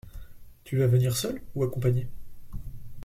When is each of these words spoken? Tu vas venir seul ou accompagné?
Tu 0.63 0.77
vas 0.79 0.87
venir 0.87 1.15
seul 1.15 1.39
ou 1.53 1.63
accompagné? 1.63 2.07